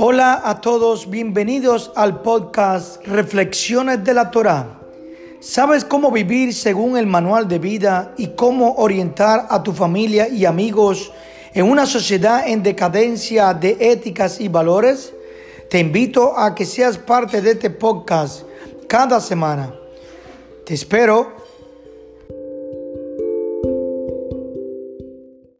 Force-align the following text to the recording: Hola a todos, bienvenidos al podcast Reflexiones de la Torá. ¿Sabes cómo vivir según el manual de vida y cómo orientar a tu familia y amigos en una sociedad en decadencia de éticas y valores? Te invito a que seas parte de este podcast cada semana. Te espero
Hola 0.00 0.42
a 0.44 0.60
todos, 0.60 1.10
bienvenidos 1.10 1.90
al 1.96 2.22
podcast 2.22 3.04
Reflexiones 3.04 4.04
de 4.04 4.14
la 4.14 4.30
Torá. 4.30 4.78
¿Sabes 5.40 5.84
cómo 5.84 6.12
vivir 6.12 6.54
según 6.54 6.96
el 6.96 7.08
manual 7.08 7.48
de 7.48 7.58
vida 7.58 8.14
y 8.16 8.28
cómo 8.28 8.76
orientar 8.76 9.48
a 9.50 9.60
tu 9.60 9.72
familia 9.72 10.28
y 10.28 10.44
amigos 10.44 11.10
en 11.52 11.68
una 11.68 11.84
sociedad 11.84 12.46
en 12.46 12.62
decadencia 12.62 13.52
de 13.54 13.76
éticas 13.80 14.40
y 14.40 14.46
valores? 14.46 15.12
Te 15.68 15.80
invito 15.80 16.38
a 16.38 16.54
que 16.54 16.64
seas 16.64 16.96
parte 16.96 17.40
de 17.40 17.50
este 17.50 17.70
podcast 17.70 18.44
cada 18.86 19.18
semana. 19.20 19.74
Te 20.64 20.74
espero 20.74 21.32